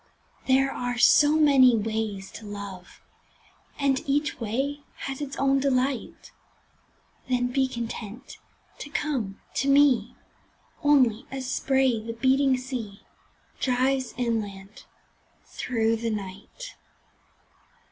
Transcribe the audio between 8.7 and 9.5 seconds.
to come